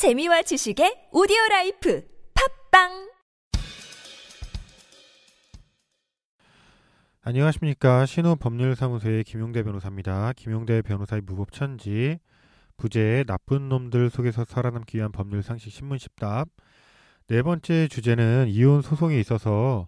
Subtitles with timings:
[0.00, 2.02] 재미와 지식의 오디오 라이프
[2.70, 3.10] 팟빵
[7.20, 10.32] 안녕하십니까 신우 법률사무소의 김용대 변호사입니다.
[10.38, 12.18] 김용대 변호사의 무법천지
[12.78, 16.48] 부제 나쁜 놈들 속에서 살아남기 위한 법률 상식 십문 십답
[17.26, 19.86] 네 번째 주제는 이혼 소송에 있어서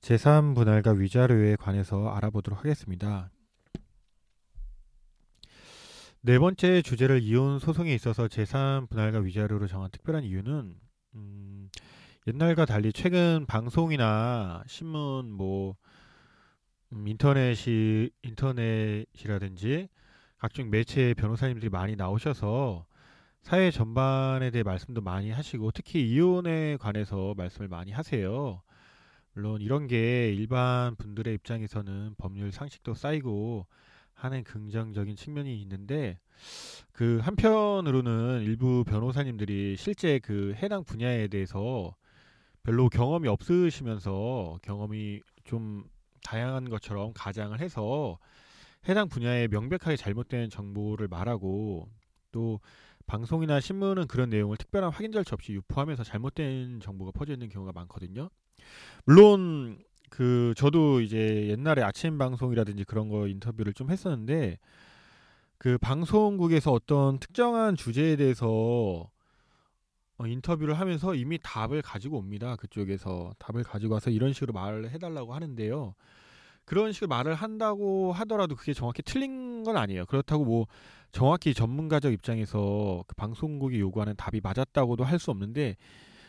[0.00, 3.30] 재산 분할과 위자료에 관해서 알아보도록 하겠습니다.
[6.24, 10.76] 네 번째 주제를 이혼 소송에 있어서 재산 분할과 위자료로 정한 특별한 이유는
[11.16, 11.68] 음,
[12.28, 15.74] 옛날과 달리 최근 방송이나 신문 뭐
[16.92, 19.88] 음, 인터넷이 인터넷이라든지
[20.38, 22.86] 각종 매체 변호사님들이 많이 나오셔서
[23.40, 28.62] 사회 전반에 대해 말씀도 많이 하시고 특히 이혼에 관해서 말씀을 많이 하세요.
[29.32, 33.66] 물론 이런 게 일반 분들의 입장에서는 법률 상식도 쌓이고
[34.24, 36.18] 하는 긍정적인 측면이 있는데
[36.92, 41.96] 그 한편으로는 일부 변호사님들이 실제 그 해당 분야에 대해서
[42.62, 45.84] 별로 경험이 없으시면서 경험이 좀
[46.24, 48.18] 다양한 것처럼 가장을 해서
[48.88, 51.88] 해당 분야에 명백하게 잘못된 정보를 말하고
[52.30, 52.60] 또
[53.06, 58.30] 방송이나 신문은 그런 내용을 특별한 확인 절차 없이 유포하면서 잘못된 정보가 퍼져 있는 경우가 많거든요.
[59.04, 59.82] 물론
[60.12, 64.58] 그 저도 이제 옛날에 아침 방송이라든지 그런 거 인터뷰를 좀 했었는데
[65.56, 69.08] 그 방송국에서 어떤 특정한 주제에 대해서
[70.18, 72.56] 어, 인터뷰를 하면서 이미 답을 가지고 옵니다.
[72.56, 75.94] 그쪽에서 답을 가지고 와서 이런 식으로 말을 해달라고 하는데요.
[76.66, 80.04] 그런 식으로 말을 한다고 하더라도 그게 정확히 틀린 건 아니에요.
[80.04, 80.66] 그렇다고 뭐
[81.12, 85.76] 정확히 전문가적 입장에서 그 방송국이 요구하는 답이 맞았다고도 할 수 없는데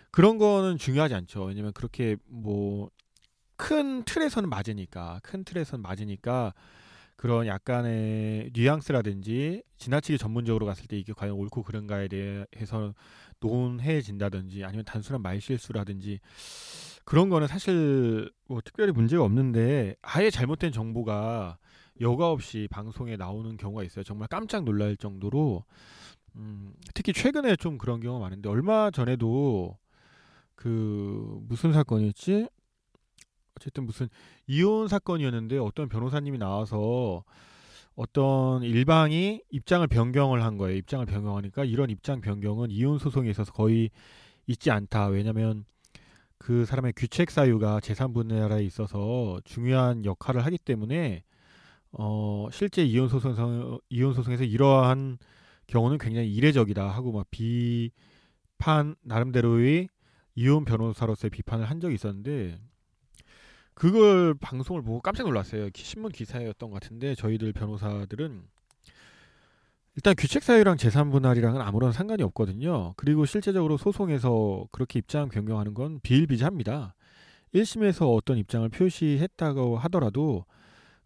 [0.10, 1.44] 그런 거는 중요하지 않죠.
[1.44, 2.90] 왜냐면 그렇게 뭐
[3.64, 6.54] 큰 틀에서는 맞으니까 큰 틀에서는 맞으니까
[7.16, 12.94] 그런 약간의 뉘앙스라든지 지나치게 전문적으로 갔을 때 이게 과연 옳고 그른가에 대해서
[13.40, 16.20] 논해진다든지 아니면 단순한 말실수라든지
[17.06, 21.58] 그런 거는 사실 뭐 특별히 문제가 없는데 아예 잘못된 정보가
[22.02, 24.04] 여과 없이 방송에 나오는 경우가 있어요.
[24.04, 25.64] 정말 깜짝 놀랄 정도로
[26.36, 29.78] 음, 특히 최근에 좀 그런 경우가 많은데 얼마 전에도
[30.56, 32.50] 그 무슨 사건이었지?
[33.56, 34.08] 어쨌든 무슨
[34.48, 37.24] 이혼 사건이었는데 어떤 변호사님이 나와서
[37.96, 40.78] 어떤 일방이 입장을 변경을 한 거예요.
[40.78, 43.92] 입장을 변경하니까 이런 입장 변경은 이혼 소송에 있어서 거의
[44.48, 45.08] 있지 않다.
[45.08, 45.66] 왜냐하면
[46.38, 51.24] 그 사람의 규책 사유가 재산 분할에 있어서 중요한 역할을 하기 때문에
[51.92, 55.20] 어 실제 이혼 소송에서 이혼 소송에서 이러한
[55.68, 59.88] 경우는 굉장히 이례적이다 하고 막 비판 나름대로의
[60.36, 62.60] 이혼 변호사로서의 비판을 한 적이 있었는데
[63.74, 65.70] 그걸 방송을 보고 깜짝 놀랐어요.
[65.76, 68.44] 신문 기사였던 것 같은데 저희들 변호사들은
[69.96, 72.94] 일단 규책 사유랑 재산 분할이랑은 아무런 상관이 없거든요.
[72.98, 76.96] 그리고 실제적으로 소송에서 그렇게 입장 변경하는 건 비일비재합니다.
[77.54, 80.46] 1심에서 어떤 입장을 표시했다고 하더라도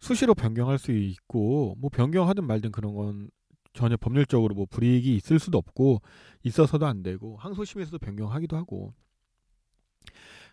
[0.00, 3.30] 수시로 변경할 수 있고 뭐 변경하든 말든 그런 건
[3.74, 6.00] 전혀 법률적으로 뭐 불이익이 있을 수도 없고
[6.42, 8.94] 있어서도 안 되고 항소심에서도 변경하기도 하고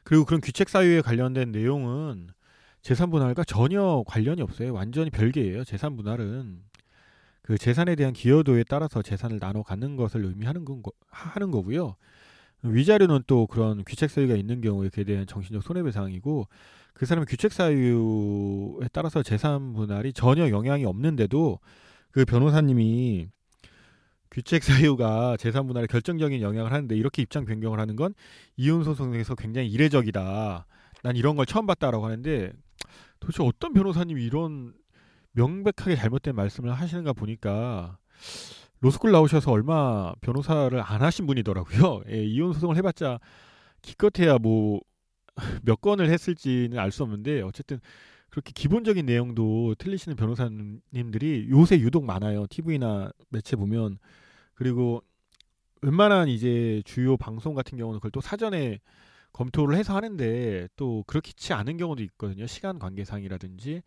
[0.05, 2.29] 그리고 그런 규책 사유에 관련된 내용은
[2.81, 4.71] 재산 분할과 전혀 관련이 없어요.
[4.71, 5.63] 완전히 별개예요.
[5.63, 6.61] 재산 분할은
[7.41, 11.95] 그 재산에 대한 기여도에 따라서 재산을 나눠 갖는 것을 의미하는 건 하는 거고요.
[12.61, 16.47] 위자료는 또 그런 규책 사유가 있는 경우에 그에 대한 정신적 손해배상이고
[16.93, 21.59] 그 사람의 규책 사유에 따라서 재산 분할이 전혀 영향이 없는데도
[22.11, 23.29] 그 변호사님이
[24.35, 28.13] 규책 사유가 재산 분할에 결정적인 영향을 하는데 이렇게 입장 변경을 하는 건
[28.57, 30.66] 이혼 소송에서 굉장히 이례적이다.
[31.03, 32.51] 난 이런 걸 처음 봤다라고 하는데
[33.22, 34.73] 도대체 어떤 변호사님이 이런
[35.31, 37.97] 명백하게 잘못된 말씀을 하시는가 보니까
[38.81, 42.02] 로스쿨 나오셔서 얼마 변호사를 안 하신 분이더라고요.
[42.12, 43.19] 예, 이혼 소송을 해봤자
[43.81, 44.81] 기껏해야 뭐
[45.63, 47.79] 몇 건을 했을지는 알 수 없는데 어쨌든
[48.29, 52.47] 그렇게 기본적인 내용도 틀리시는 변호사님들이 요새 유독 많아요.
[52.50, 53.97] TV나 매체 보면
[54.55, 55.03] 그리고
[55.81, 58.79] 웬만한 이제 주요 방송 같은 경우는 그걸 또 사전에
[59.34, 62.47] 검토를 해서 하는데 또 그렇지 않은 경우도 있거든요.
[62.47, 63.81] 시간 관계상이라든지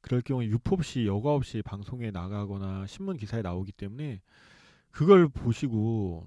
[0.00, 4.20] 그럴 경우에 유포 없이 여과 없이 방송에 나가거나 신문 기사에 나오기 때문에
[4.90, 6.26] 그걸 보시고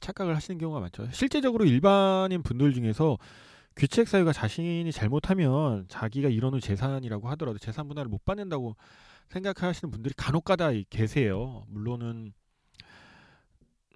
[0.00, 1.08] 착각을 하시는 경우가 많죠.
[1.10, 3.18] 실제적으로 일반인 분들 중에서
[3.74, 8.76] 규책 사유가 자신이 잘못하면 자기가 이뤄놓은 재산이라고 하더라도 재산 분할을 못 받는다고
[9.28, 11.64] 생각하시는 분들이 간혹가다 계세요.
[11.68, 12.32] 물론은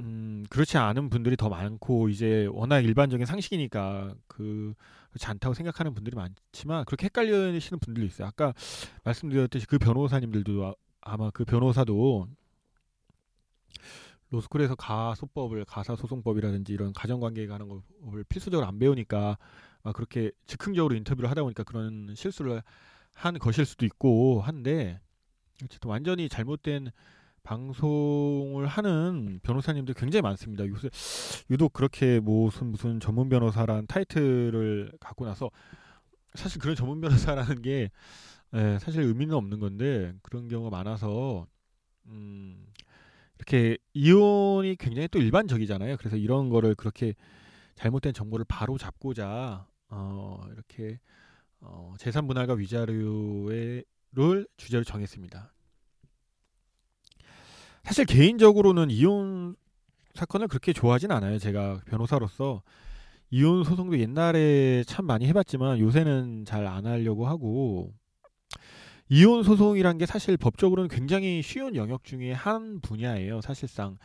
[0.01, 4.75] 음, 그렇지 않은 분들이 더 많고 이제 워낙 일반적인 상식이니까 그
[5.11, 8.27] 그렇지 않다고 생각하는 분들이 많지만 그렇게 헷갈리시는 분들도 있어요.
[8.27, 8.55] 아까
[9.05, 12.29] 말씀드렸듯이 그 변호사님들도 아, 아마 그 변호사도
[14.31, 19.37] 로스쿨에서 가소법을 가사소송법이라든지 이런 가정관계에 관한 것을 필수적으로 안 배우니까
[19.83, 22.63] 막 그렇게 즉흥적으로 인터뷰를 하다 보니까 그런 실수를
[23.15, 25.01] 한 것일 수도 있고 한데
[25.63, 26.91] 어쨌든 완전히 잘못된
[27.43, 30.67] 방송을 하는 변호사님들 굉장히 많습니다.
[30.67, 30.89] 요새
[31.51, 35.51] 유독 그렇게 무슨 무슨 전문 변호사란 타이틀을 갖고 나서
[36.35, 37.91] 사실 그런 전문 변호사라는 게
[38.55, 41.47] 예, 사실 의미는 없는 건데 그런 경우가 많아서
[42.07, 42.67] 음,
[43.39, 45.97] 이렇게 이혼이 굉장히 또 일반적이잖아요.
[45.97, 47.15] 그래서 이런 거를 그렇게
[47.75, 51.01] 잘못된 정보를 바로 잡고자 어, 이렇게
[51.61, 53.85] 어, 재산 분할과 위자료를
[54.57, 55.53] 주제로 정했습니다.
[57.85, 59.57] 사실 개인적으로는 이혼
[60.15, 61.39] 사건을 그렇게 좋아하진 않아요.
[61.39, 62.63] 제가 변호사로서
[63.31, 67.93] 이혼 소송도 옛날에 참 많이 해봤지만 요새는 잘 안 하려고 하고
[69.09, 73.41] 이혼 소송이란 게 사실 법적으로는 굉장히 쉬운 영역 중에 한 분야예요.
[73.41, 73.99] 사실상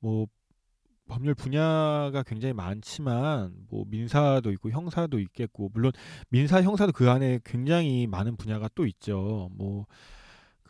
[0.00, 0.26] 뭐
[1.08, 5.92] 법률 분야가 굉장히 많지만 뭐 민사도 있고 형사도 있겠고 물론
[6.28, 9.50] 민사 형사도 그 안에 굉장히 많은 분야가 또 있죠.
[9.56, 9.86] 뭐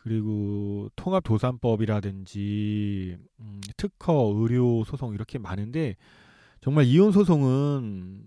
[0.09, 5.97] 그리고 통합도산법이라든지 음, 특허, 의료 소송 이렇게 많은데
[6.61, 8.23] 정말 이혼 소송은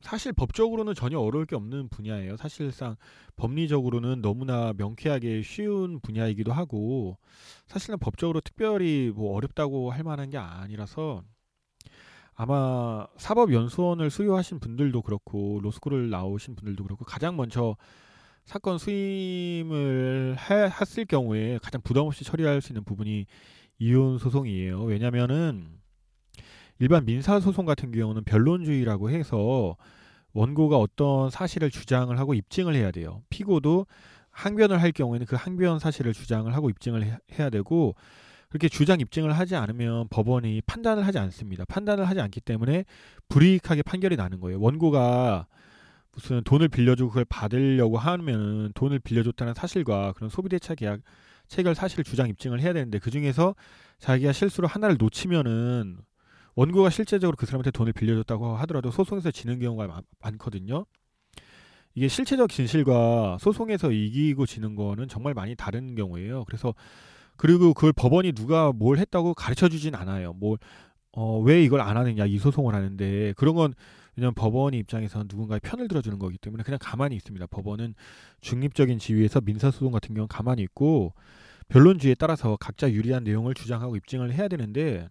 [0.00, 2.36] 사실 법적으로는 전혀 어려울 게 없는 분야예요.
[2.36, 2.96] 사실상
[3.36, 7.16] 법리적으로는 너무나 명쾌하게 쉬운 분야이기도 하고
[7.68, 11.22] 사실은 법적으로 특별히 뭐 어렵다고 할 만한 게 아니라서
[12.34, 17.76] 아마 사법연수원을 수료하신 분들도 그렇고 로스쿨을 나오신 분들도 그렇고 가장 먼저
[18.50, 23.26] 사건 수임을 했을 경우에 가장 부담 없이 처리할 수 있는 부분이
[23.78, 24.82] 이혼 소송이에요.
[24.82, 25.68] 왜냐면은
[26.80, 29.76] 일반 민사 소송 같은 경우는 변론주의라고 해서
[30.32, 33.22] 원고가 어떤 사실을 주장을 하고 입증을 해야 돼요.
[33.30, 33.86] 피고도
[34.32, 37.94] 항변을 할 경우에는 그 항변 사실을 주장을 하고 입증을 해야 되고
[38.48, 41.64] 그렇게 주장 입증을 하지 않으면 법원이 판단을 하지 않습니다.
[41.66, 42.84] 판단을 하지 않기 때문에
[43.28, 44.60] 불이익하게 판결이 나는 거예요.
[44.60, 45.46] 원고가
[46.12, 51.00] 무슨 돈을 빌려주고 그걸 받으려고 하면 돈을 빌려줬다는 사실과 그런 소비대차 계약
[51.48, 53.54] 체결 사실 주장 입증을 해야 되는데 그 중에서
[53.98, 55.98] 자기가 실수로 하나를 놓치면은
[56.54, 60.84] 원고가 실제적으로 그 사람한테 돈을 빌려줬다고 하더라도 소송에서 지는 경우가 많거든요.
[61.94, 66.44] 이게 실체적 진실과 소송에서 이기고 지는 거는 정말 많이 다른 경우예요.
[66.44, 66.74] 그래서
[67.36, 70.34] 그리고 그걸 법원이 누가 뭘 했다고 가르쳐 주진 않아요.
[70.34, 70.58] 뭘,
[71.12, 73.32] 어, 왜 이걸 안 하느냐, 이 소송을 하는데.
[73.36, 73.74] 그런 건,
[74.16, 77.46] 왜냐면 법원 입장에서는 누군가의 편을 들어주는 거기 때문에 그냥 가만히 있습니다.
[77.46, 77.94] 법원은
[78.40, 81.14] 중립적인 지위에서 민사소송 같은 경우는 가만히 있고,
[81.68, 85.08] 변론주의에 따라서 각자 유리한 내용을 주장하고 입증을 해야 되는데,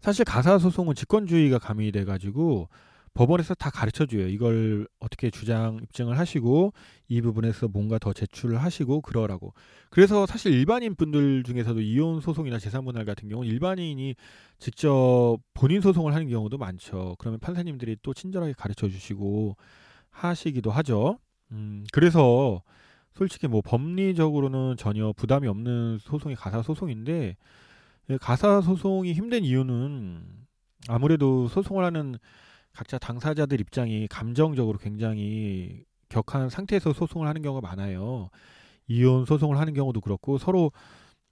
[0.00, 2.68] 사실 가사소송은 직권주의가 가미돼 가지고
[3.14, 4.28] 법원에서 다 가르쳐 줘요.
[4.28, 6.72] 이걸 어떻게 주장 입증을 하시고
[7.08, 9.54] 이 부분에서 뭔가 더 제출을 하시고 그러라고.
[9.90, 14.14] 그래서 사실 일반인 분들 중에서도 이혼 소송이나 재산 분할 같은 경우는 일반인이
[14.58, 17.16] 직접 본인 소송을 하는 경우도 많죠.
[17.18, 19.56] 그러면 판사님들이 또 친절하게 가르쳐 주시고
[20.10, 21.18] 하시기도 하죠.
[21.52, 22.62] 음, 그래서
[23.14, 27.36] 솔직히 뭐 법리적으로는 전혀 부담이 없는 소송이 가사 소송인데
[28.20, 30.22] 가사 소송이 힘든 이유는
[30.88, 32.16] 아무래도 소송을 하는
[32.72, 38.30] 각자 당사자들 입장이 감정적으로 굉장히 격한 상태에서 소송을 하는 경우가 많아요.
[38.86, 40.72] 이혼 소송을 하는 경우도 그렇고 서로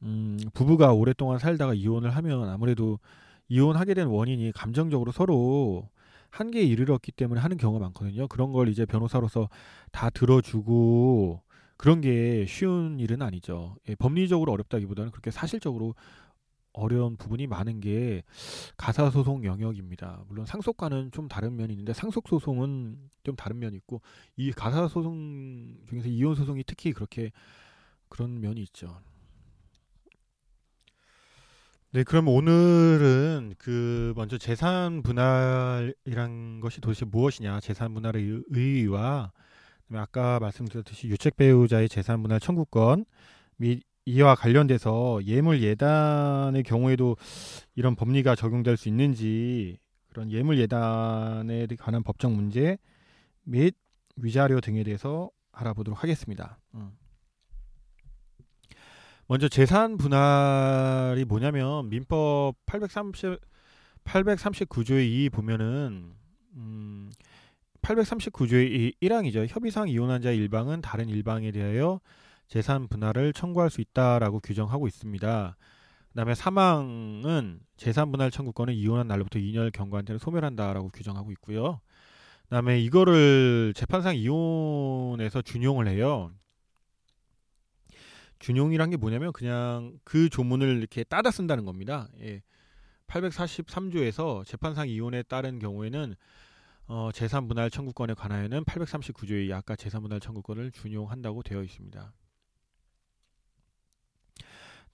[0.02, 2.98] 음, 부부가 오랫동안 살다가 이혼을 하면 아무래도
[3.48, 5.88] 이혼하게 된 원인이 감정적으로 서로
[6.30, 8.28] 한계에 이르렀기 때문에 하는 경우가 많거든요.
[8.28, 9.48] 그런 걸 이제 변호사로서
[9.92, 11.42] 다 들어주고
[11.78, 13.76] 그런 게 쉬운 일은 아니죠.
[13.88, 15.94] 예, 법리적으로 어렵다기보다는 그렇게 사실적으로
[16.76, 18.22] 어려운 부분이 많은 게
[18.76, 20.24] 가사 소송 영역입니다.
[20.28, 24.02] 물론 상속과는 좀 다른 면이 있는데 상속 소송은 좀 다른 면이 있고
[24.36, 27.32] 이 가사 소송 중에서 이혼 소송이 특히 그렇게
[28.08, 29.00] 그런 면이 있죠.
[31.92, 39.32] 네, 그럼 오늘은 그 먼저 재산 분할이란 것이 도대체 무엇이냐, 재산 분할의 의의와
[39.92, 43.06] 아까 말씀드렸듯이 유책 배우자의 재산 분할 청구권
[43.56, 47.16] 및 이와 관련돼서 예물 예단의 경우에도
[47.74, 52.78] 이런 법리가 적용될 수 있는지 그런 예물 예단에 관한 법적 문제
[53.42, 53.74] 및
[54.16, 56.58] 위자료 등에 대해서 알아보도록 하겠습니다.
[56.74, 56.92] 음.
[59.26, 63.40] 먼저 재산 분할이 뭐냐면 민법 830
[64.04, 66.12] 839조의 2 보면은
[66.54, 67.10] 음
[67.82, 69.46] 839조의 1항이죠.
[69.48, 72.00] 협의상 이혼한 자의 일방은 다른 일방에 대하여
[72.48, 75.56] 재산 분할을 청구할 수 있다라고 규정하고 있습니다.
[76.10, 81.80] 그다음에 사망은 재산 분할 청구권을 이혼한 날로부터 2년 경과한테는 소멸한다라고 규정하고 있고요.
[82.44, 86.32] 그다음에 이거를 재판상 이혼에서 준용을 해요.
[88.38, 92.08] 준용이란 게 뭐냐면 그냥 그 조문을 이렇게 따다 쓴다는 겁니다.
[92.20, 92.42] 예.
[93.08, 96.14] 843조에서 재판상 이혼에 따른 경우에는
[96.88, 102.12] 어, 재산 분할 청구권에 관하여는 839조의 아까 재산 분할 청구권을 준용한다고 되어 있습니다.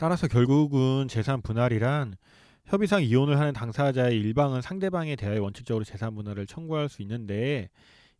[0.02, 2.16] 따라서 결국은 재산 분할이란
[2.64, 7.70] 협의상 이혼을 하는 당사자의 일방은 상대방에 대하여 원칙적으로 재산 분할을 청구할 수 있는데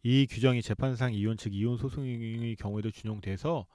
[0.05, 3.67] 이 규정이 재판상 이혼 즉 이혼 소송의 경우에도 준용돼서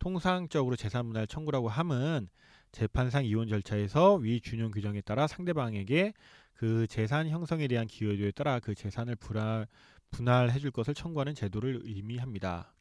[0.00, 2.28] 통상적으로 재산 분할 청구라고 함은
[2.72, 6.14] 재판상 이혼 절차에서 위 준용 규정에 따라 상대방에게
[6.52, 9.68] 그 재산 형성에 대한 기여도에 따라 그 재산을 분할,
[10.10, 12.75] 분할해 줄 것을 청구하는 제도를 의미합니다.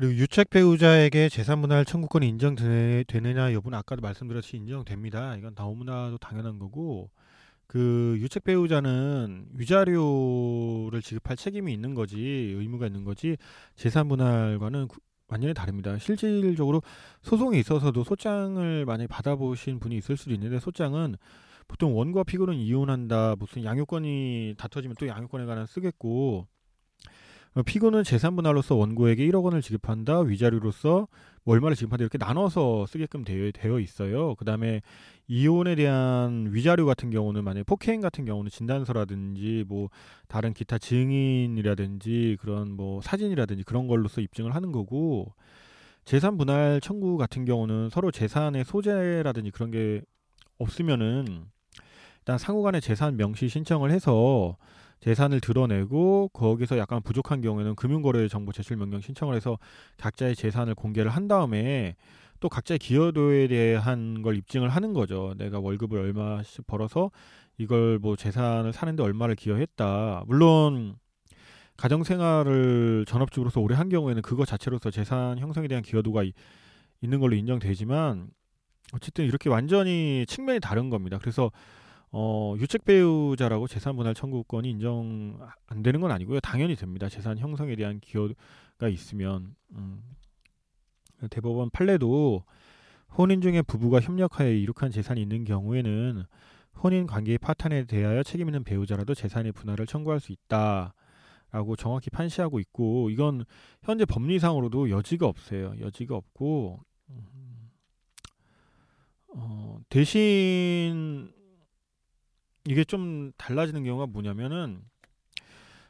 [0.00, 5.36] 그리고 유책 배우자에게 재산 분할 청구권이 인정되느냐 여부는 아까도 말씀드렸듯이 인정됩니다.
[5.36, 7.10] 이건 너무나도 당연한 거고
[7.66, 13.36] 그 유책 배우자는 위자료를 지급할 책임이 있는 거지 의무가 있는 거지
[13.76, 14.88] 재산 분할과는
[15.28, 15.98] 완전히 다릅니다.
[15.98, 16.80] 실질적으로
[17.20, 21.16] 소송에 있어서도 소장을 만약에 받아보신 분이 있을 수도 있는데 소장은
[21.68, 26.59] 보통 원고와 피고는 이혼한다 무슨 양육권이 다퉈지면 또 양육권에 관한 쓰겠고 어,
[27.64, 31.08] 피고는 재산 분할로서 원고에게 1억 원을 지급한다 위자료로서
[31.42, 34.36] 뭐 얼마를 지급한다 이렇게 나눠서 쓰게끔 되어, 되어 있어요.
[34.36, 34.82] 그 다음에
[35.26, 39.88] 이혼에 대한 위자료 같은 경우는 만약에 폭행 같은 경우는 진단서라든지 뭐
[40.28, 45.34] 다른 기타 증인이라든지 그런 뭐 사진이라든지 그런 걸로서 입증을 하는 거고
[46.04, 50.02] 재산 분할 청구 같은 경우는 서로 재산의 소재라든지 그런 게
[50.58, 51.46] 없으면은
[52.20, 54.56] 일단 상호간에 재산 명시 신청을 해서
[55.00, 59.58] 재산을 드러내고 거기서 약간 부족한 경우에는 금융거래 정보 제출 명령 신청을 해서
[59.96, 61.96] 각자의 재산을 공개를 한 다음에
[62.38, 65.34] 또 각자의 기여도에 대한 걸 입증을 하는 거죠.
[65.36, 67.10] 내가 월급을 얼마씩 벌어서
[67.58, 70.24] 이걸 뭐 재산을 사는데 얼마를 기여했다.
[70.26, 70.96] 물론
[71.76, 76.32] 가정 생활을 전업주로서 오래 한 경우에는 그거 자체로서 재산 형성에 대한 기여도가 이,
[77.00, 78.28] 있는 걸로 인정되지만
[78.92, 81.18] 어쨌든 이렇게 완전히 측면이 다른 겁니다.
[81.18, 81.50] 그래서
[82.12, 86.40] 어, 유책 배우자라고 재산 분할 청구권이 인정 안 되는 건 아니고요.
[86.40, 87.08] 당연히 됩니다.
[87.08, 90.02] 재산 형성에 대한 기여가 있으면 음.
[91.30, 92.44] 대법원 판례도
[93.16, 96.24] 혼인 중에 부부가 협력하여 이룩한 재산이 있는 경우에는
[96.82, 103.10] 혼인 관계의 파탄에 대하여 책임 있는 배우자라도 재산의 분할을 청구할 수 있다라고 정확히 판시하고 있고
[103.10, 103.44] 이건
[103.82, 105.74] 현재 법리상으로도 여지가 없어요.
[105.78, 107.70] 여지가 없고 음,
[109.34, 111.32] 어, 대신
[112.66, 114.80] 이게 좀 달라지는 경우가 뭐냐면은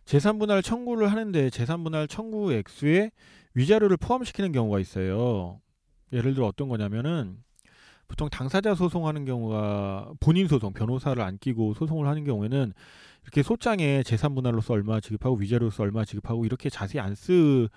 [0.05, 3.11] 재산 분할 청구를 하는데 재산 분할 청구 액수에
[3.55, 5.61] 위자료를 포함시키는 경우가 있어요.
[6.12, 7.39] 예를 들어 어떤 거냐면은
[8.09, 12.73] 보통 당사자 소송하는 경우가 본인 소송 변호사를 안 끼고 소송을 하는 경우에는
[13.23, 17.69] 이렇게 소장에 재산 분할로서 얼마 지급하고 위자료로서 얼마 지급하고 이렇게 자세히 안 쓰는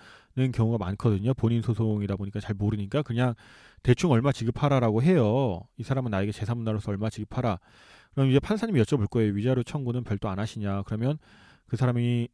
[0.53, 1.33] 경우가 많거든요.
[1.35, 3.35] 본인 소송이다 보니까 잘 모르니까 그냥
[3.83, 5.61] 대충 얼마 지급하라라고 해요.
[5.77, 7.59] 이 사람은 나에게 재산 분할로서 얼마 지급하라.
[8.13, 9.33] 그럼 이제 판사님이 여쭤볼 거예요.
[9.33, 10.83] 위자료 청구는 별도 안 하시냐?
[10.83, 11.17] 그러면
[11.67, 12.27] 그 사람이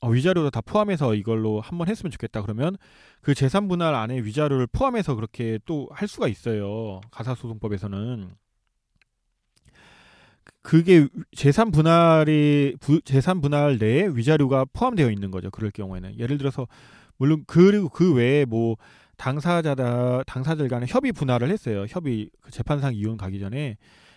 [0.00, 2.42] 어, 위자료도 다 포함해서 이걸로 한번 했으면 좋겠다.
[2.42, 2.76] 그러면
[3.22, 7.00] 그 재산 분할 안에 위자료를 포함해서 그렇게 또 할 수가 있어요.
[7.10, 8.30] 가사소송법에서는.
[10.62, 15.50] 그게 재산 분할이 부, 재산 분할 내에 위자료가 포함되어 있는 거죠.
[15.50, 16.66] 그럴 경우에는 예를 들어서
[17.18, 18.76] 물론 그리고 그 외에 뭐
[19.16, 21.86] 당사자다 당사들 간에 협의 분할을 했어요.
[21.88, 23.76] 협의 그 재판상 이혼 가기 전에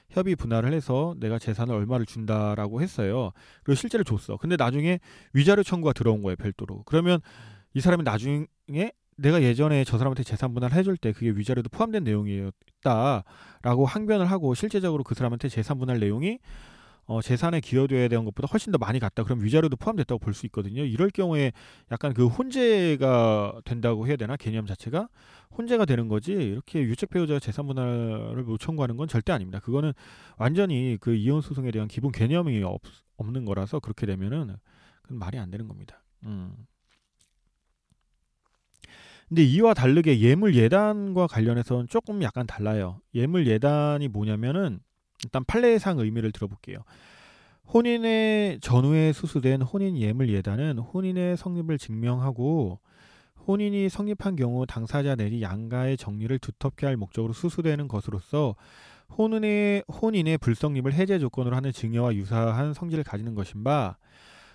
[0.09, 3.31] 협의 분할을 해서 내가 재산을 얼마를 준다라고 했어요.
[3.63, 4.37] 그리고 실제로 줬어.
[4.37, 4.99] 근데 나중에
[5.33, 6.83] 위자료 청구가 들어온 거예요, 별도로.
[6.85, 7.19] 그러면
[7.73, 8.47] 이 사람이 나중에
[9.17, 15.03] 내가 예전에 저 사람한테 재산 분할 해줄 때 그게 위자료도 포함된 내용이었다라고 항변을 하고 실제적으로
[15.03, 16.39] 그 사람한테 재산 분할 내용이
[17.09, 19.23] 어, 재산에 기여돼야 되는 것보다 훨씬 더 많이 갔다.
[19.23, 20.83] 그럼 위자료도 포함됐다고 볼 수 있거든요.
[20.85, 21.51] 이럴 경우에
[21.91, 25.09] 약간 그 혼재가 된다고 해야 되나 개념 자체가
[25.57, 29.59] 혼재가 되는 거지 이렇게 유책 배우자가 재산 분할을 못 청구하는 건 절대 아닙니다.
[29.59, 29.91] 그거는
[30.37, 32.79] 완전히 그 이혼 소송에 대한 기본 개념이 없,
[33.17, 34.55] 없는 거라서 그렇게 되면은
[35.01, 36.03] 그건 말이 안 되는 겁니다.
[36.25, 36.53] 음.
[39.29, 43.01] 근데 이와 다르게 예물 예단과 관련해서는 조금 약간 달라요.
[43.15, 44.79] 예물 예단이 뭐냐면은
[45.23, 46.79] 일단 판례상 의미를 들어볼게요.
[47.73, 52.79] 혼인의 전후에 수수된 혼인 예물 예단은 혼인의 성립을 증명하고
[53.47, 58.55] 혼인이 성립한 경우 당사자 내지 양가의 정리를 두텁게 할 목적으로 수수되는 것으로서
[59.17, 63.97] 혼인의 혼인의 불성립을 해제 조건으로 하는 증여와 유사한 성질을 가지는 것인 바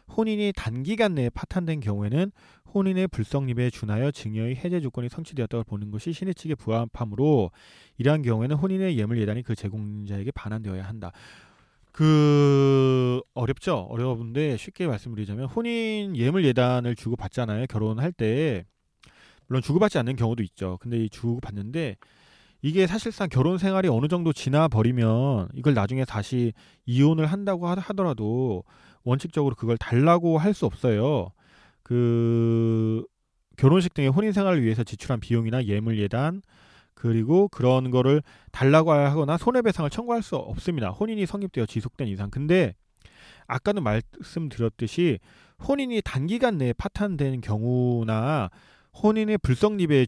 [0.08, 2.30] 혼인이 단기간 내에 파탄된 경우에는
[2.74, 7.50] 혼인의 불성립에 준하여 증여의 해제 조건이 성취되었다고 보는 것이 신의 측에 부합하므로
[7.98, 11.12] 이러한 경우에는 혼인의 예물 예단이 그 제공자에게 반환되어야 한다.
[11.92, 13.86] 그 어렵죠.
[13.88, 17.66] 어려운데 쉽게 말씀드리자면 혼인 예물 예단을 주고 받잖아요.
[17.66, 18.64] 결혼할 때
[19.46, 20.78] 물론 주고받지 않는 경우도 있죠.
[20.80, 21.96] 근데 이 주고받는데
[22.62, 26.52] 이게 사실상 결혼 생활이 어느 정도 지나 버리면 이걸 나중에 다시
[26.86, 28.64] 이혼을 한다고 하더라도
[29.04, 31.30] 원칙적으로 그걸 달라고 할 수 없어요.
[31.82, 33.04] 그
[33.56, 36.42] 결혼식 등의 혼인 생활을 위해서 지출한 비용이나 예물 예단
[36.94, 40.90] 그리고 그런 거를 달라고 하거나 손해배상을 청구할 수 없습니다.
[40.90, 42.30] 혼인이 성립되어 지속된 이상.
[42.30, 42.74] 근데
[43.46, 45.18] 아까도 말씀드렸듯이
[45.68, 48.50] 혼인이 단기간 내에 파탄되는 경우나
[49.02, 50.06] 혼인의 불성립에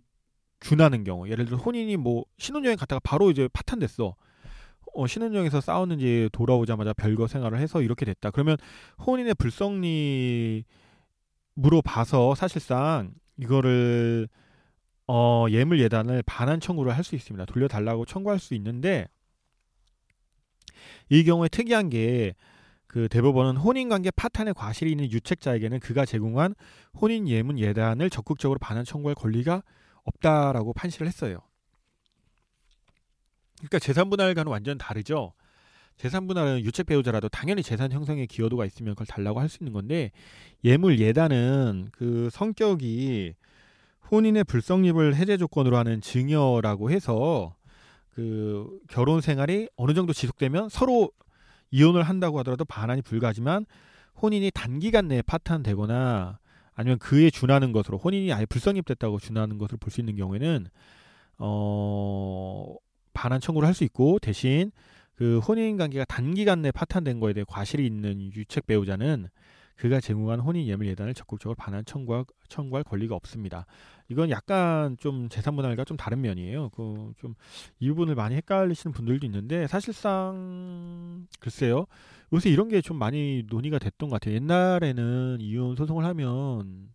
[0.61, 4.15] 준하는 경우 예를 들어 혼인이 뭐 신혼여행 갔다가 바로 이제 파탄됐어
[4.97, 8.57] 어, 신혼여행에서 싸웠는지 돌아오자마자 별거 생활을 해서 이렇게 됐다 그러면
[9.07, 10.65] 혼인의 불성립으로
[11.85, 14.29] 봐서 사실상 이거를
[15.09, 19.07] 어, 예물 예단을 반환 청구를 할 수 있습니다 돌려달라고 청구할 수 있는데
[21.09, 22.35] 이 경우에 특이한 게
[22.97, 26.55] 그 대법원은 혼인관계 파탄의 과실이 있는 유책자에게는 그가 제공한
[26.99, 29.63] 혼인 예문 예단을 적극적으로 반환 청구할 권리가
[30.05, 31.41] 없다라고 판시를 했어요.
[33.69, 35.33] 그러니까 재산 분할과는 완전 다르죠.
[35.97, 40.11] 재산 분할은 유책 배우자라도 당연히 재산 형성에 기여도가 있으면 그걸 달라고 할 수 있는 건데
[40.65, 43.35] 예물 예단은 그 성격이
[44.11, 47.57] 혼인의 불성립을 해제 조건으로 하는 증여라고 해서
[48.15, 51.11] 그 결혼 생활이 어느 정도 지속되면 서로
[51.71, 53.67] 이혼을 한다고 하더라도 반환이 불가하지만
[54.23, 56.39] 혼인이 단기간 내에 파탄되거나
[56.75, 60.67] 아니면 그에 준하는 것으로 혼인이 아예 불성립됐다고 준하는 것을 볼 수 있는 경우에는
[61.39, 62.77] 어
[63.17, 64.71] 반환 청구를 할 수 있고 대신
[65.15, 69.29] 그 혼인 관계가 단기간 내에 파탄된 거에 대해 과실이 있는 유책 배우자는
[69.77, 73.67] 그가 제공한 혼인 예물 예단을 적극적으로 반환 청구할, 청구할 권리가 없습니다.
[74.09, 76.71] 이건 약간 좀 재산 분할과 좀 다른 면이에요.
[76.71, 77.35] 그 좀
[77.81, 81.87] 이 부분을 많이 헷갈리시는 분들도 있는데 사실상 글쎄요.
[82.33, 84.35] 요새 이런 게 좀 많이 논의가 됐던 것 같아요.
[84.37, 86.89] 옛날에는 이혼 소송을 하면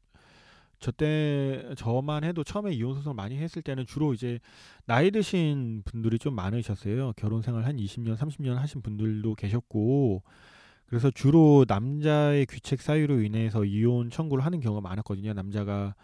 [0.82, 4.40] 저때 저만 해도 처음에 이혼 소송을 많이 했을 때는 주로 이제
[4.86, 7.14] 나이 드신 분들이 좀 많으셨어요.
[7.16, 10.24] 결혼 생활 한 20년, 30년 하신 분들도 계셨고
[10.88, 15.34] 그래서 주로 남자의 귀책 사유로 인해서 이혼 청구를 하는 경우가 많았거든요.
[15.34, 15.96] 남자가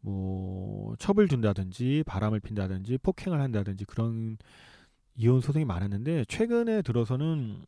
[0.00, 4.38] 뭐 첩을 준다든지 바람을 핀다든지 폭행을 한다든지 그런
[5.16, 7.64] 이혼 소송이 많았는데 최근에 들어서는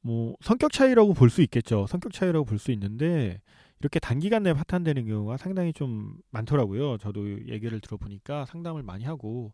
[0.00, 1.86] 뭐 성격 차이라고 볼 수 있겠죠.
[1.86, 3.40] 성격 차이라고 볼 수 있는데
[3.80, 6.98] 이렇게 단기간 내에 파탄되는 경우가 상당히 좀 많더라고요.
[6.98, 9.52] 저도 얘기를 들어보니까 상담을 많이 하고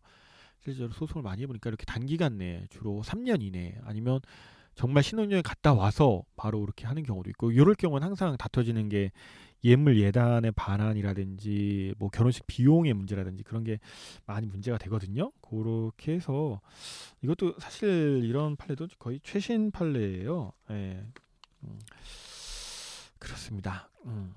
[0.63, 4.19] 실제로 소송을 많이 해보니까 이렇게 단기간 내에 주로 3년 이내 아니면
[4.75, 9.11] 정말 신혼여행 갔다 와서 바로 이렇게 하는 경우도 있고 이럴 경우는 항상 다퉈지는 게
[9.63, 13.79] 예물 예단의 반환이라든지 뭐 결혼식 비용의 문제라든지 그런 게
[14.25, 15.31] 많이 문제가 되거든요.
[15.41, 16.61] 그렇게 해서
[17.21, 20.51] 이것도 사실 이런 판례도 거의 최신 판례예요.
[20.71, 21.05] 예.
[21.63, 21.79] 음,
[23.21, 23.89] 그렇습니다.
[24.05, 24.33] 음.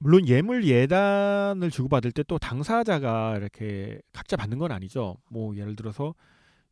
[0.00, 5.16] 물론 예물 예단을 주고받을 때 또 당사자가 이렇게 각자 받는 건 아니죠.
[5.30, 6.14] 뭐 예를 들어서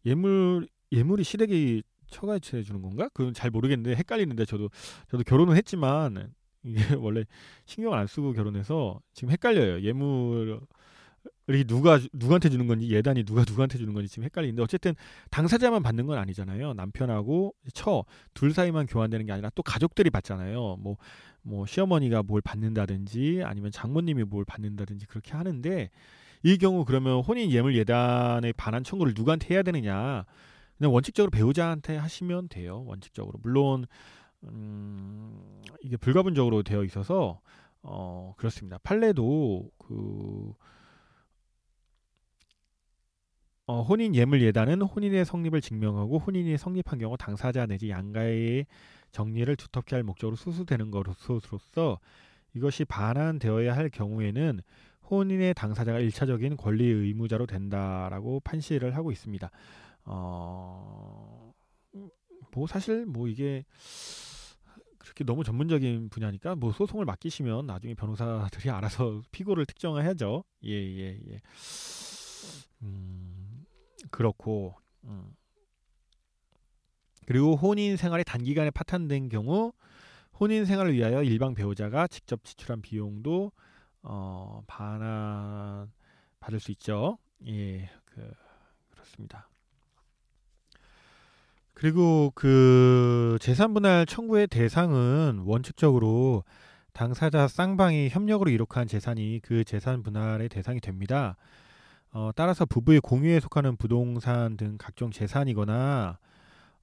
[0.05, 3.09] 예물 예물이 시댁이 처가해 주는 건가?
[3.13, 4.71] 그건 잘 모르겠는데 헷갈리는데 저도
[5.11, 6.33] 저도 결혼은 했지만
[6.65, 7.25] 이게 원래
[7.65, 9.83] 신경을 안 쓰고 결혼해서 지금 헷갈려요.
[9.83, 10.61] 예물이
[11.67, 14.95] 누가 누구한테 주는 건지 예단이 누가 누구한테 주는 건지 지금 헷갈리는데 어쨌든
[15.31, 16.75] 당사자만 받는 건 아니잖아요.
[16.75, 20.77] 남편하고 처 둘 사이만 교환되는 게 아니라 또 가족들이 받잖아요.
[20.81, 20.97] 뭐
[21.47, 25.91] 뭐뭐 시어머니가 뭘 받는다든지 아니면 장모님이 뭘 받는다든지 그렇게 하는데
[26.43, 30.25] 이 경우 그러면 혼인 예물 예단의 반환 청구를 누구한테 해야 되느냐?
[30.77, 32.85] 그냥 원칙적으로 배우자한테 하시면 돼요.
[32.87, 33.39] 원칙적으로.
[33.43, 33.87] 물론
[34.45, 37.41] 음, 이게 불가분적으로 되어 있어서
[37.83, 38.79] 어, 그렇습니다.
[38.83, 40.53] 판례도 그
[43.69, 48.67] 어, 혼인 예물 예단은 혼인의 성립을 증명하고 혼인이 성립한 경우 당사자 내지 양가의
[49.11, 51.99] 정리를 두텁게 할 목적으로 수수되는 것으로서
[52.55, 54.61] 이것이 반환되어야 할 경우에는
[55.11, 59.51] 혼인의 당사자가 일차적인 권리 의무자로 된다라고 판시를 하고 있습니다.
[60.05, 61.53] 어,
[62.53, 63.65] 뭐 사실 뭐 이게
[64.99, 70.45] 그렇게 너무 전문적인 분야니까 뭐 소송을 맡기시면 나중에 변호사들이 알아서 피고를 특정해야죠.
[70.65, 71.41] 예, 예, 예.
[72.83, 73.36] 음,
[74.11, 75.35] 그렇고, 음.
[77.27, 79.73] 그리고 혼인 생활이 단기간에 파탄된 경우
[80.39, 83.53] 혼인 생활을 위하여 일방 배우자가 직접 지출한 비용도
[84.03, 85.91] 어, 반환
[86.39, 87.19] 받을 수 있죠.
[87.47, 88.33] 예, 그,
[88.91, 89.49] 그렇습니다.
[91.75, 96.45] 그리고 그 재산 분할 청구의 대상은 원칙적으로
[96.93, 101.37] 당사자 쌍방이 협력으로 이룩한 재산이 그 재산 분할의 대상이 됩니다.
[102.19, 106.17] 어, 따라서 부부의 공유에 속하는 부동산 등 각종 재산이거나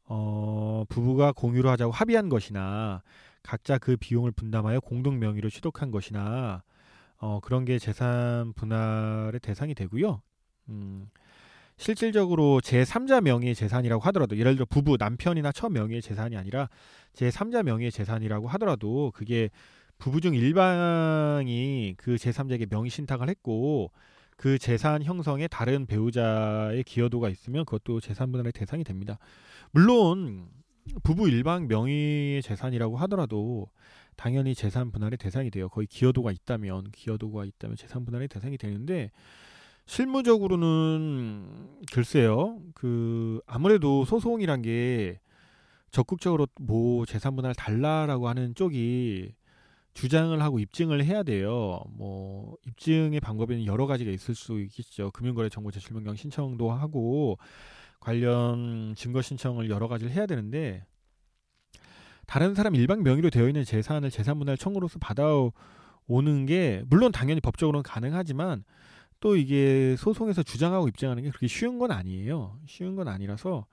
[0.06, 3.02] 어, 부부가 공유로 하자고 합의한 것이나
[3.42, 6.62] 각자 그 비용을 분담하여 공동 명의로 취득한 것이나
[7.18, 10.22] 어, 그런 게 재산 분할의 대상이 되고요.
[10.70, 11.10] 음,
[11.78, 16.70] 실질적으로 제3자 명의의 재산이라고 하더라도 예를 들어 부부 남편이나 처 명의의 재산이 아니라
[17.14, 19.50] 제3자 명의의 재산이라고 하더라도 그게
[19.98, 23.90] 부부 중 일방이 그 제3자에게 명의 신탁을 했고
[24.44, 29.18] 그 재산 형성에 다른 배우자의 기여도가 있으면 그것도 재산 분할의 대상이 됩니다.
[29.72, 30.50] 물론
[31.02, 33.70] 부부 일방 명의의 재산이라고 하더라도
[34.18, 35.70] 당연히 재산 분할의 대상이 돼요.
[35.70, 39.12] 거의 기여도가 있다면 기여도가 있다면 재산 분할의 대상이 되는데
[39.86, 42.60] 실무적으로는 글쎄요.
[42.76, 45.22] 그 아무래도 소송이란 게
[45.90, 49.36] 적극적으로 뭐 재산 분할 달라라고 하는 쪽이
[49.94, 51.80] 주장을 하고 입증을 해야 돼요.
[51.90, 55.12] 뭐 입증의 방법에는 여러 가지가 있을 수 있겠죠.
[55.12, 57.38] 금융거래정보제출명령 신청도 하고
[58.00, 60.84] 관련 증거 신청을 여러 가지를 해야 되는데
[62.26, 68.64] 다른 사람 일방 명의로 되어 있는 재산을 재산분할 청구로서 받아오는 게 물론 당연히 법적으로는 가능하지만
[69.20, 72.60] 또 이게 소송에서 주장하고 입증하는 게 그렇게 쉬운 건 아니에요.
[72.68, 73.66] 쉬운 건 아니라서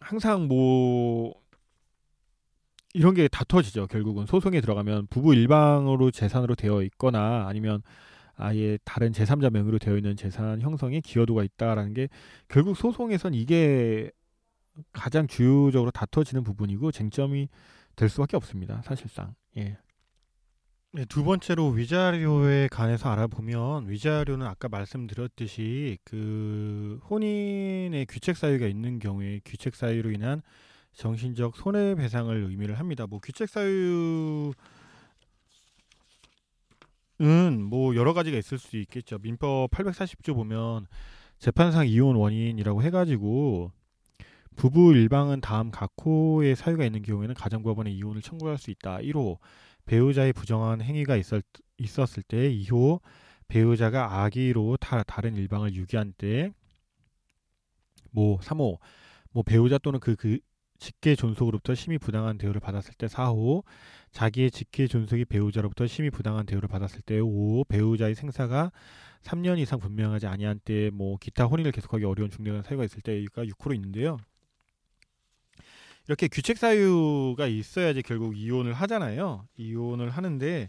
[0.00, 1.41] 항상 뭐
[2.94, 3.86] 이런 게 다퉈지죠.
[3.86, 7.82] 결국은 소송에 들어가면 부부 일방으로 재산으로 되어 있거나 아니면
[8.34, 12.08] 아예 다른 제3자 명의로 되어 있는 재산 형성에 기여도가 있다라는 게
[12.48, 14.10] 결국 소송에선 이게
[14.92, 17.48] 가장 주요적으로 다퉈지는 부분이고 쟁점이
[17.96, 18.82] 될 수밖에 없습니다.
[18.82, 19.34] 사실상.
[19.56, 19.76] 예.
[20.94, 29.40] 네, 두 번째로 위자료에 관해서 알아보면 위자료는 아까 말씀드렸듯이 그 혼인의 규책 사유가 있는 경우에
[29.44, 30.42] 규책 사유로 인한
[30.94, 33.06] 정신적 손해배상을 의미를 합니다.
[33.06, 34.54] 뭐 규책 사유는
[37.64, 39.18] 뭐 여러 가지가 있을 수 있겠죠.
[39.18, 40.86] 민법 840조 보면
[41.38, 43.72] 재판상 이혼 원인이라고 해가지고
[44.56, 48.98] 부부 일방은 다음 각호의 사유가 있는 경우에는 가정법원에 이혼을 청구할 수 있다.
[48.98, 49.38] 1호
[49.86, 51.42] 배우자의 부정한 행위가 있었,
[51.78, 53.00] 있었을 때 2호
[53.48, 56.52] 배우자가 악의로 다, 다른 일방을 유기한 때
[58.12, 58.78] 뭐 3호
[59.32, 60.38] 뭐 배우자 또는 그, 그
[60.82, 63.62] 직계 존속으로부터 심히 부당한 대우를 받았을 때 4호
[64.10, 68.72] 자기의 직계 존속이 배우자로부터 심히 부당한 대우를 받았을 때 5호 배우자의 생사가
[69.22, 73.74] 3년 이상 분명하지 아니한 때 뭐 기타 혼인을 계속하기 어려운 중대한 사유가 있을 때가 6호로
[73.76, 74.18] 있는데요.
[76.08, 79.46] 이렇게 규책 사유가 있어야지 결국 이혼을 하잖아요.
[79.56, 80.68] 이혼을 하는데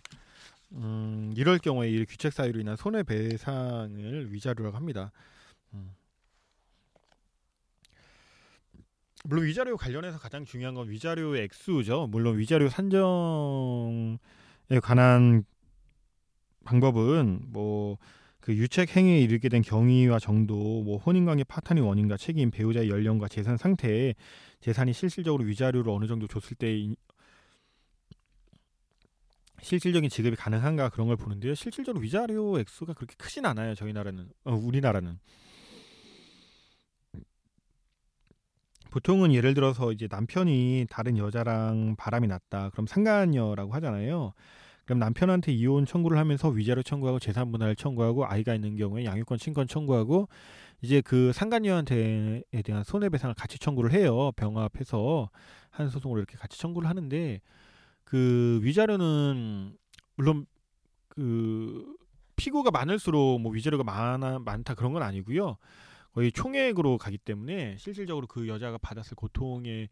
[0.73, 5.11] 음, 이럴 경우에 이 규책 사유로 인한 손해배상을 위자료라고 합니다.
[5.73, 5.89] 음.
[9.23, 12.07] 물론 위자료 관련해서 가장 중요한 건 위자료의 액수죠.
[12.07, 14.17] 물론 위자료 산정에
[14.81, 15.43] 관한
[16.65, 17.97] 방법은 뭐
[18.43, 23.55] 그 유책 행위에 이르게 된 경위와 정도, 뭐 혼인관계 파탄의 원인과 책임, 배우자의 연령과 재산
[23.55, 24.13] 상태,
[24.59, 26.93] 재산이 실질적으로 위자료를 어느 정도 줬을 때
[29.61, 31.55] 실질적인 지급이 가능한가 그런 걸 보는데요.
[31.55, 33.75] 실질적으로 위자료 액수가 그렇게 크진 않아요.
[33.75, 35.19] 저희 나라는, 어, 우리나라는.
[38.93, 42.69] 보통은 예를 들어서 이제 남편이 다른 여자랑 바람이 났다.
[42.69, 44.33] 그럼 상간녀라고 하잖아요.
[44.85, 49.67] 그럼 남편한테 이혼 청구를 하면서 위자료 청구하고 재산 분할 청구하고 아이가 있는 경우에 양육권 친권
[49.67, 50.29] 청구하고
[50.83, 54.31] 이제 그 상간녀한테 대한 손해배상을 같이 청구를 해요.
[54.35, 55.31] 병합해서
[55.71, 57.41] 한 소송으로 이렇게 같이 청구를 하는데
[58.03, 59.75] 그 위자료는
[60.17, 60.45] 물론
[61.07, 61.95] 그
[62.35, 65.57] 피고가 많을수록 뭐 위자료가 많아 많다 그런 건 아니고요.
[66.13, 69.89] 거의 총액으로 가기 때문에 실질적으로 그 여자가 받았을 고통의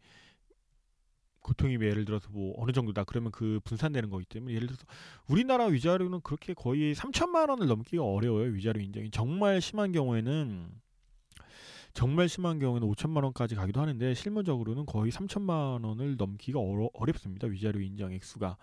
[1.40, 4.84] 고통이 예를 들어서 뭐 어느 정도다 그러면 그 분산되는 거기 때문에 예를 들어서
[5.26, 9.10] 우리나라 위자료는 그렇게 거의 3천만 원을 넘기가 어려워요 위자료 인정이.
[9.10, 10.70] 정말 심한 경우에는
[11.94, 16.60] 정말 심한 경우에는 5천만 원까지 가기도 하는데 실무적으로는 거의 3천만 원을 넘기가
[16.94, 18.56] 어렵습니다 위자료 인정 액수가.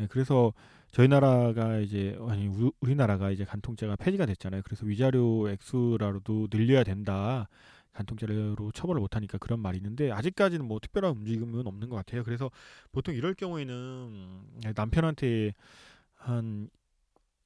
[0.00, 0.52] 예, 그래서
[0.92, 2.50] 저희 나라가 이제 아니
[2.80, 4.62] 우리나라가 이제 간통죄가 폐지가 됐잖아요.
[4.64, 7.48] 그래서 위자료 액수라도 늘려야 된다.
[7.92, 12.22] 간통죄로 처벌을 못하니까 그런 말이 있는데 아직까지는 뭐 특별한 움직임은 없는 것 같아요.
[12.24, 12.50] 그래서
[12.92, 14.40] 보통 이럴 경우에는
[14.74, 15.54] 남편한테
[16.14, 16.68] 한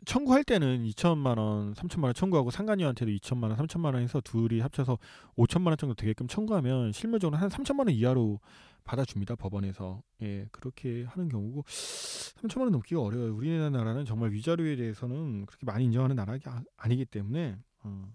[0.04, 4.98] 청구할 때는 2천만 원, 3천만 원 청구하고 상간녀한테도 2천만 원, 3천만 원 해서 둘이 합쳐서
[5.36, 8.40] 5천만 원 정도 되게끔 청구하면 실무적으로 한 3천만 원 이하로
[8.84, 10.02] 받아줍니다 법원에서.
[10.22, 13.34] 예 그렇게 하는 경우고 3천만 원 넘기가 어려워요.
[13.34, 18.14] 우리나라는 정말 위자료에 대해서는 그렇게 많이 인정하는 나라가 아니기 때문에 음.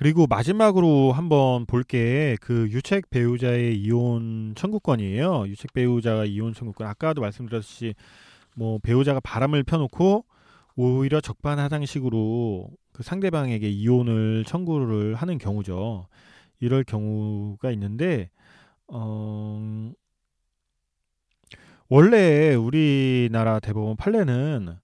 [0.00, 2.38] 그리고 마지막으로 한번 볼 게.
[2.40, 5.46] 그 유책 배우자의 이혼 청구권이에요.
[5.48, 6.86] 유책 배우자가 이혼 청구권.
[6.86, 7.94] 아까도 말씀드렸듯이
[8.60, 10.26] 뭐 배우자가 바람을 펴놓고
[10.76, 16.08] 오히려 적반하장식으로 그 상대방에게 이혼을 청구를 하는 경우죠.
[16.58, 18.28] 이럴 경우가 있는데
[18.86, 19.90] 어
[21.88, 24.76] 원래 우리나라 대법원 판례는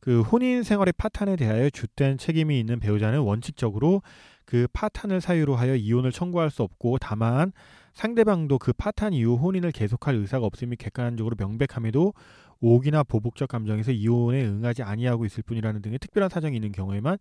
[0.00, 4.02] 그 혼인 생활의 파탄에 대하여 주된 책임이 있는 배우자는 원칙적으로
[4.44, 7.52] 그 파탄을 사유로 하여 이혼을 청구할 수 없고 다만
[7.92, 12.12] 상대방도 그 파탄 이후 혼인을 계속할 의사가 없음이 객관적으로 명백함에도
[12.60, 17.18] 오기나 보복적 감정에서 이혼에 응하지 아니하고 있을 뿐이라는 등의 특별한 사정이 있는 경우에만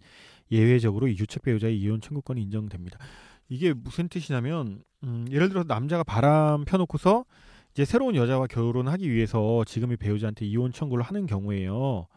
[0.52, 2.99] 예외적으로 이 유책 배우자의 이혼 청구권이 인정됩니다.
[3.47, 7.25] 이게 무슨 뜻이냐면 음, 예를 들어서 남자가 바람 펴놓고서
[7.73, 12.08] 이제 새로운 여자와 결혼하기 위해서 지금의 배우자한테 이혼 청구를 하는 경우에요.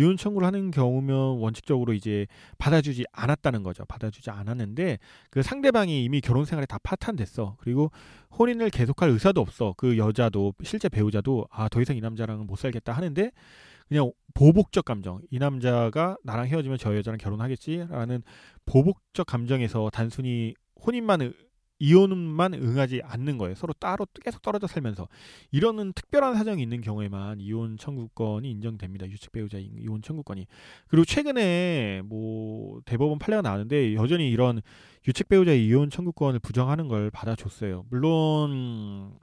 [0.00, 2.26] 이혼 청구를 하는 경우면 원칙적으로 이제
[2.58, 3.84] 받아주지 않았다는 거죠.
[3.84, 4.98] 받아주지 않았는데
[5.30, 7.56] 그 상대방이 이미 결혼 생활에 다 파탄됐어.
[7.60, 7.90] 그리고
[8.38, 9.74] 혼인을 계속할 의사도 없어.
[9.76, 13.30] 그 여자도 실제 배우자도 아 더 이상 이 남자랑은 못 살겠다 하는데
[13.88, 15.20] 그냥 보복적 감정.
[15.30, 18.22] 이 남자가 나랑 헤어지면 저 여자랑 결혼하겠지라는
[18.64, 20.54] 보복적 감정에서 단순히
[20.86, 21.32] 혼인만
[21.80, 23.54] 이혼만 응하지 않는 거예요.
[23.56, 25.08] 서로 따로 계속 떨어져 살면서
[25.50, 29.08] 이러는 특별한 사정이 있는 경우에만 이혼 청구권이 인정됩니다.
[29.08, 30.46] 유책 배우자 이혼 청구권이.
[30.88, 34.60] 그리고 최근에 뭐 대법원 판례가 나왔는데 여전히 이런
[35.08, 37.86] 유책 배우자의 이혼 청구권을 부정하는 걸 받아줬어요.
[37.88, 39.18] 물론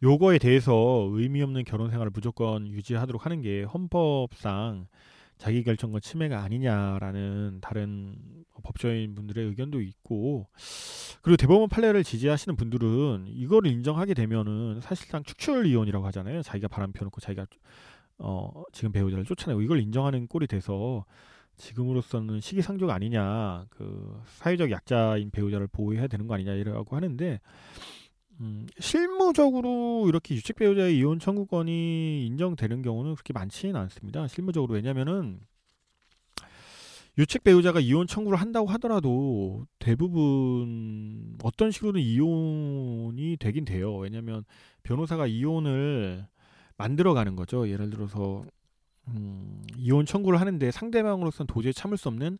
[0.00, 4.86] 요거에 대해서 의미 없는 결혼 생활을 무조건 유지하도록 하는 게 헌법상
[5.38, 8.16] 자기 결정권 침해가 아니냐라는 다른
[8.64, 10.48] 법조인 분들의 의견도 있고
[11.22, 16.42] 그리고 대법원 판례를 지지하시는 분들은 이거를 인정하게 되면은 사실상 축출 이혼이라고 하잖아요.
[16.42, 17.46] 자기가 바람 펴놓고 자기가
[18.18, 21.04] 어 지금 배우자를 쫓아내고 이걸 인정하는 꼴이 돼서
[21.56, 27.40] 지금으로서는 시기상조가 아니냐 그 사회적 약자인 배우자를 보호해야 되는 거 아니냐 이라고 하는데
[28.40, 34.28] 음, 실무적으로 이렇게 유책 배우자의 이혼 청구권이 인정되는 경우는 그렇게 많지는 않습니다.
[34.28, 35.40] 실무적으로 왜냐면은
[37.18, 43.96] 유책 배우자가 이혼 청구를 한다고 하더라도 대부분 어떤 식으로든 이혼이 되긴 돼요.
[43.96, 44.44] 왜냐면
[44.84, 46.24] 변호사가 이혼을
[46.76, 47.68] 만들어가는 거죠.
[47.68, 48.44] 예를 들어서
[49.08, 52.38] 음, 이혼 청구를 하는데 상대방으로서는 도저히 참을 수 없는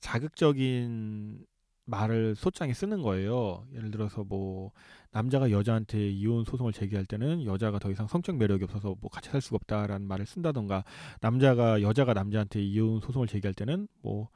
[0.00, 1.46] 자극적인
[1.90, 3.66] 말을 소장에 쓰는 거예요.
[3.74, 4.70] 예를 들어서 뭐
[5.10, 9.40] 남자가 여자한테 이혼 소송을 제기할 때는 여자가 더 이상 성적 매력이 없어서 뭐 같이 살
[9.40, 10.84] 수가 없다라는 말을 쓴다던가
[11.20, 14.28] 남자가 여자가 남자한테 이혼 소송을 제기할 때는 뭐뭐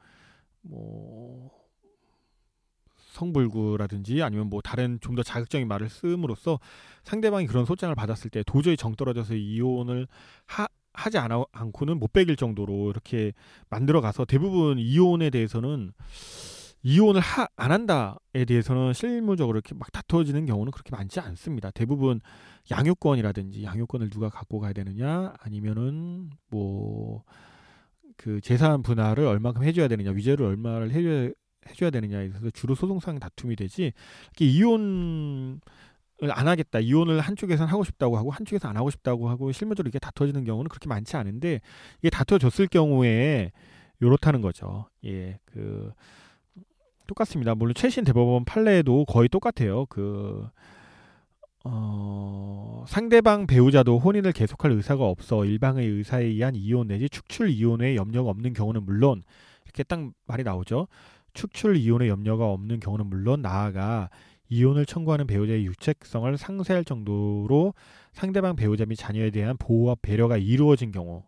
[0.61, 1.65] 뭐
[3.15, 6.59] 성불구라든지 아니면 뭐 다른 좀 더 자극적인 말을 쓰므로써
[7.03, 10.07] 상대방이 그런 소장을 받았을 때 도저히 정 떨어져서 이혼을
[10.45, 13.31] 하, 하지 않아, 않고는 못 베길 정도로 이렇게
[13.69, 15.93] 만들어 가서 대부분 이혼에 대해서는
[16.87, 21.71] 이혼을 하, 안 한다에 대해서는 실무적으로 이렇게 막 다투어지는 경우는 그렇게 많지 않습니다.
[21.71, 22.21] 대부분
[22.69, 27.23] 양육권이라든지 양육권을 누가 갖고 가야 되느냐 아니면은 뭐
[28.17, 31.29] 그 재산 분할을 얼마큼 해줘야 되느냐 위자료를 얼마를 해줘야
[31.67, 33.91] 해줘야 되느냐에 대해서 주로 소송상 다툼이 되지
[34.25, 35.59] 이렇게 이혼을
[36.29, 40.43] 안 하겠다 이혼을 한쪽에서는 하고 싶다고 하고 한쪽에서 안 하고 싶다고 하고 실무적으로 이렇게 다투어지는
[40.43, 41.61] 경우는 그렇게 많지 않은데
[41.99, 43.51] 이게 다투어졌을 경우에
[44.01, 44.89] 요렇다는 거죠.
[45.05, 45.91] 예, 그
[47.07, 47.55] 똑같습니다.
[47.55, 49.85] 물론 최신 대법원 판례도 거의 똑같아요.
[49.87, 50.47] 그
[51.63, 58.29] 어, 상대방 배우자도 혼인을 계속할 의사가 없어 일방의 의사에 의한 이혼 내지 축출 이혼에 염려가
[58.29, 59.23] 없는 경우는 물론
[59.65, 60.87] 이렇게 딱 말이 나오죠.
[61.33, 64.09] 축출 이혼에 염려가 없는 경우는 물론 나아가
[64.47, 67.73] 이혼을 청구하는 배우자의 유책성을 상쇄할 정도로
[68.13, 71.23] 상대방 배우자 및 자녀에 대한 보호와 배려가 이루어진 경우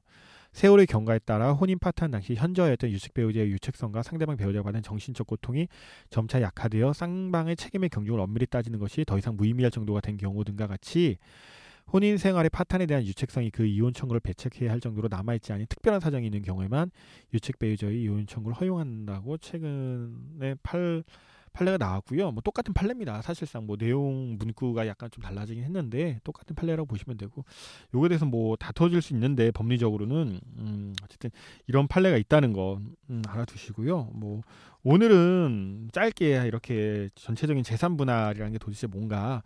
[0.58, 5.68] 세월의 경과에 따라 혼인 파탄 당시 현저하였던 유책 배우자의 유책성과 상대방 배우자가 받은 정신적 고통이
[6.10, 10.66] 점차 약화되어 쌍방의 책임의 경중을 엄밀히 따지는 것이 더 이상 무의미할 정도가 된 경우 등과
[10.66, 11.20] 같이
[11.94, 16.26] 혼인 생활의 파탄에 대한 유책성이 그 이혼 청구를 배책해야 할 정도로 남아있지 않은 특별한 사정이
[16.26, 16.90] 있는 경우에만
[17.36, 21.04] 유책 배우자의 이혼 청구를 허용한다고 최근에 팔
[21.58, 22.32] 판례가 나왔고요.
[22.32, 23.22] 뭐 똑같은 판례입니다.
[23.22, 27.44] 사실상 뭐 내용 문구가 약간 좀 달라지긴 했는데 똑같은 판례라고 보시면 되고
[27.94, 31.32] 요거에 대해서 뭐 다퉈질 수 있는데 법리적으로는 음 어쨌든
[31.66, 34.12] 이런 판례가 있다는 거 음, 알아두시고요.
[34.14, 34.42] 뭐
[34.84, 39.42] 오늘은 짧게 이렇게 전체적인 재산 분할이라는 게 도대체 뭔가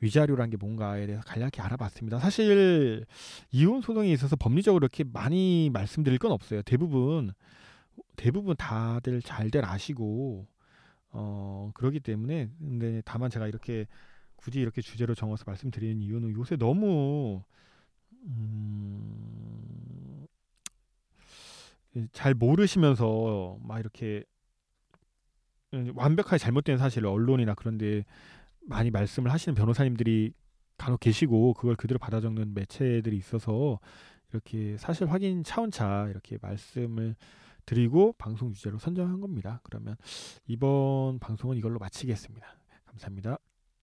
[0.00, 2.18] 위자료라는 게 뭔가에 대해서 간략히 알아봤습니다.
[2.18, 3.06] 사실
[3.52, 6.62] 이혼 소송에 있어서 법리적으로 이렇게 많이 말씀드릴 건 없어요.
[6.62, 7.32] 대부분
[8.16, 10.46] 대부분 다들 잘들 아시고
[11.12, 13.86] 어, 그러기 때문에 근데 다만 제가 이렇게
[14.36, 17.42] 굳이 이렇게 주제로 정해서 말씀드리는 이유는 요새 너무
[18.24, 20.26] 음,
[22.12, 24.24] 잘 모르시면서 막 이렇게
[25.94, 28.04] 완벽하게 잘못된 사실을 언론이나 그런데
[28.66, 30.32] 많이 말씀을 하시는 변호사님들이
[30.76, 33.78] 간혹 계시고 그걸 그대로 받아 적는 매체들이 있어서
[34.32, 37.14] 이렇게 사실 확인 차원차 이렇게 말씀을
[37.72, 39.60] 드리고 방송 주제로 선정한 겁니다.
[39.62, 39.96] 그러면
[40.46, 42.46] 이번 방송은 이걸로 마치겠습니다.
[42.84, 43.38] 감사합니다.